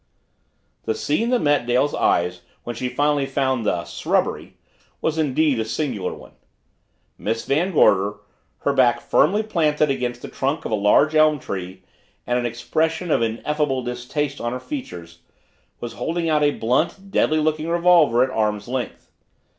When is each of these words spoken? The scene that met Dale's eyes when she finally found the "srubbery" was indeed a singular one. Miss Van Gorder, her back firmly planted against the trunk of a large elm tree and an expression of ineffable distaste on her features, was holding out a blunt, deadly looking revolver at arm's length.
The 0.85 0.95
scene 0.95 1.29
that 1.29 1.43
met 1.43 1.67
Dale's 1.67 1.93
eyes 1.93 2.41
when 2.63 2.75
she 2.75 2.89
finally 2.89 3.27
found 3.27 3.67
the 3.67 3.83
"srubbery" 3.83 4.53
was 4.99 5.19
indeed 5.19 5.59
a 5.59 5.63
singular 5.63 6.11
one. 6.11 6.31
Miss 7.19 7.45
Van 7.45 7.71
Gorder, 7.71 8.15
her 8.61 8.73
back 8.73 8.99
firmly 8.99 9.43
planted 9.43 9.91
against 9.91 10.23
the 10.23 10.27
trunk 10.27 10.65
of 10.65 10.71
a 10.71 10.75
large 10.75 11.13
elm 11.13 11.37
tree 11.37 11.83
and 12.25 12.39
an 12.39 12.47
expression 12.47 13.11
of 13.11 13.21
ineffable 13.21 13.83
distaste 13.83 14.41
on 14.41 14.53
her 14.53 14.59
features, 14.59 15.19
was 15.79 15.93
holding 15.93 16.27
out 16.27 16.41
a 16.41 16.49
blunt, 16.49 17.11
deadly 17.11 17.37
looking 17.37 17.67
revolver 17.69 18.23
at 18.23 18.31
arm's 18.31 18.67
length. 18.67 19.11